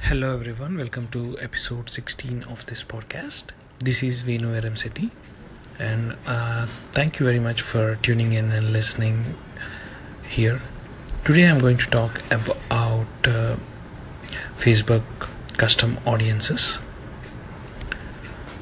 [0.00, 0.78] Hello, everyone.
[0.78, 3.48] Welcome to episode 16 of this podcast.
[3.78, 5.10] This is Venu City,
[5.78, 9.36] and uh, thank you very much for tuning in and listening
[10.26, 10.62] here.
[11.26, 13.56] Today, I'm going to talk about uh,
[14.56, 15.02] Facebook
[15.58, 16.78] custom audiences.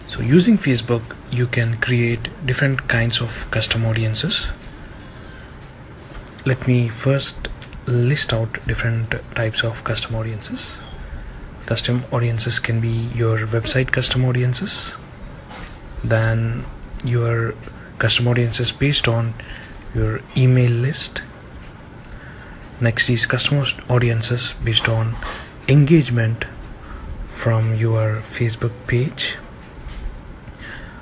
[0.08, 4.50] So, using Facebook, you can create different kinds of custom audiences.
[6.44, 7.48] Let me first
[7.86, 10.82] list out different types of custom audiences
[11.66, 14.96] custom audiences can be your website custom audiences
[16.02, 16.64] then
[17.04, 17.54] your
[17.98, 19.34] custom audiences based on
[19.94, 21.22] your email list.
[22.80, 25.16] Next is custom audiences based on
[25.68, 26.44] engagement
[27.26, 29.36] from your facebook page.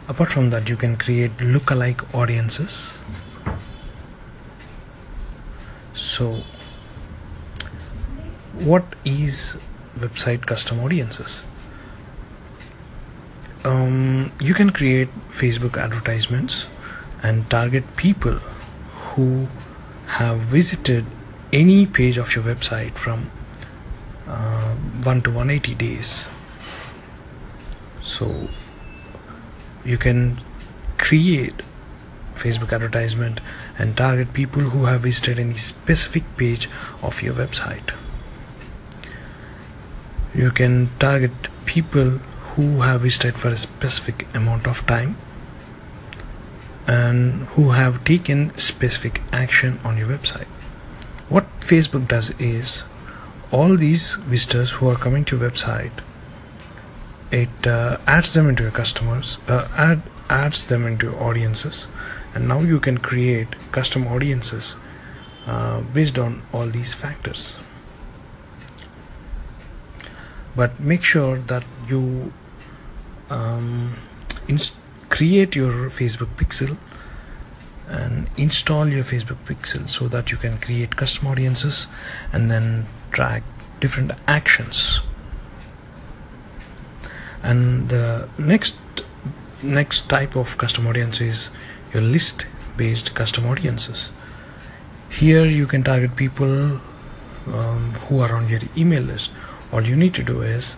[0.07, 3.01] Apart from that you can create lookalike audiences.
[5.95, 6.43] So
[8.53, 9.57] what is
[9.99, 11.45] website custom audiences.
[13.65, 16.67] Um, you can create facebook advertisements
[17.23, 18.35] and target people
[19.15, 19.49] who
[20.07, 21.07] have visited
[21.53, 23.31] any page of your website from
[24.27, 26.25] uh, 1 to 180 days.
[28.03, 28.49] So
[29.85, 30.41] you can
[30.99, 31.63] create
[32.35, 33.41] facebook advertisement
[33.79, 36.69] and target people who have visited any specific page
[37.03, 37.95] of your website
[40.35, 41.33] you can target
[41.65, 42.19] people
[42.55, 45.17] who have visited for a specific amount of time
[46.87, 50.47] and who have taken specific action on your website.
[51.29, 52.85] What facebook does is
[53.51, 55.93] all these visitors who are coming to your website
[57.31, 61.87] it uh, adds them into your customers uh, add adds them into audiences.
[62.35, 64.75] And now you can create custom audiences
[65.47, 67.57] uh, based on all these factors
[70.57, 72.33] but make sure that you
[73.31, 73.97] um,
[75.09, 76.77] create your Facebook pixel
[77.89, 81.87] and install your Facebook pixel so that you can create custom audiences
[82.33, 83.43] and then track
[83.81, 85.01] different actions.
[87.43, 88.77] And the next
[89.63, 91.51] next type of custom audience is
[91.93, 94.11] your list based custom audiences.
[95.11, 96.81] Here you can target people
[97.47, 99.31] um, who are on your email list
[99.75, 100.77] all you need to do is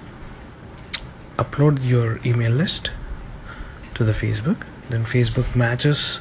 [1.37, 2.91] upload your email list
[3.95, 4.65] to the Facebook.
[4.89, 6.21] Then Facebook matches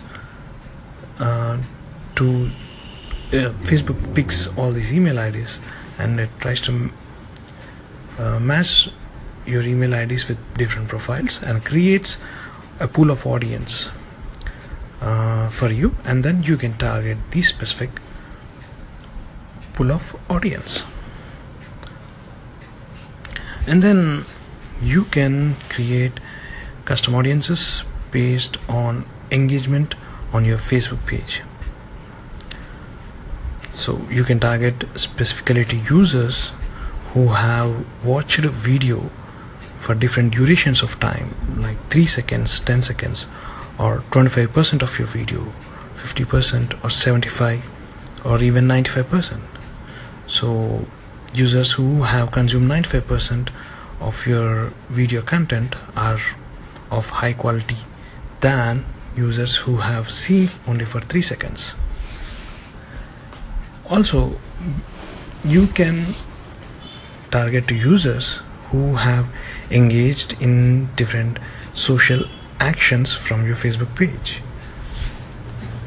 [1.19, 1.57] uh,
[2.15, 2.51] to
[3.27, 5.59] uh, Facebook picks all these email IDs
[5.97, 6.91] and it tries to
[8.19, 8.89] uh, match
[9.45, 12.17] your email IDs with different profiles and creates
[12.81, 13.89] a pool of audience
[14.99, 15.95] uh, for you.
[16.03, 17.89] And then you can target the specific
[19.75, 20.83] pool of audience
[23.67, 24.25] and then
[24.81, 26.19] you can create
[26.85, 29.95] custom audiences based on engagement
[30.31, 31.41] on your Facebook page.
[33.73, 36.51] So you can target specifically to users
[37.13, 39.09] who have watched a video
[39.79, 41.33] for different durations of time
[41.63, 43.27] like 3 seconds 10 seconds
[43.77, 45.53] or 25% of your video
[45.95, 47.63] 50% or 75
[48.25, 49.39] or even 95%
[50.27, 50.87] so
[51.35, 53.49] users who have consumed 95%
[53.99, 56.19] of your video content are
[56.91, 57.77] of high quality
[58.41, 58.85] than
[59.15, 61.75] users who have seen only for 3 seconds.
[63.89, 64.39] Also
[65.43, 66.05] you can
[67.31, 68.39] target users
[68.71, 69.27] who have
[69.69, 71.37] engaged in different
[71.73, 72.25] social
[72.59, 74.41] actions from your facebook page.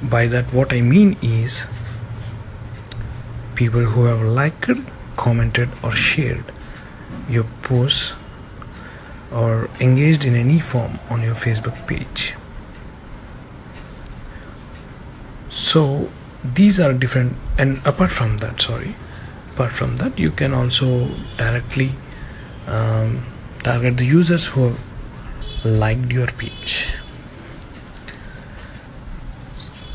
[0.02, 1.64] By that what i mean is
[3.56, 4.70] people who have liked
[5.18, 6.52] commented or shared
[7.28, 8.14] your posts
[9.30, 12.34] or engaged in any form on your Facebook page.
[15.50, 16.08] So
[16.44, 18.94] these are different and apart from that sorry
[19.52, 21.90] apart from that you can also directly
[22.68, 23.24] um,
[23.64, 24.74] target the users who
[25.64, 26.88] liked your page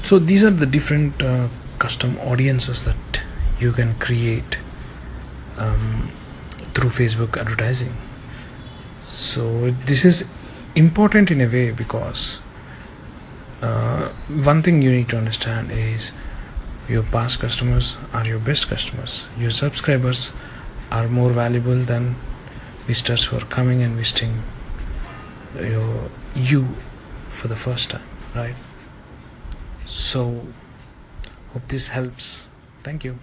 [0.03, 1.47] so these are the different uh,
[1.79, 3.21] custom audiences that
[3.59, 4.57] you can create
[5.57, 6.11] um,
[6.73, 7.95] through Facebook advertising.
[9.07, 10.25] So this is
[10.75, 12.39] important in a way because
[13.61, 16.11] uh, one thing you need to understand is
[16.89, 19.25] your past customers are your best customers.
[19.37, 20.31] Your subscribers
[20.91, 22.15] are more valuable than
[22.87, 24.41] visitors who are coming and visiting
[25.55, 26.75] your you
[27.29, 28.55] for the first time, right?
[29.85, 30.47] So
[31.53, 32.47] hope this helps.
[32.83, 33.19] Thank you.